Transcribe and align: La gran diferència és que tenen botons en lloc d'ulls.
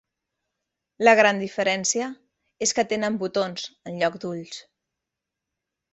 La 1.07 1.13
gran 1.19 1.41
diferència 1.41 2.07
és 2.67 2.75
que 2.79 2.87
tenen 2.95 3.21
botons 3.25 3.69
en 3.93 4.01
lloc 4.01 4.21
d'ulls. 4.25 4.63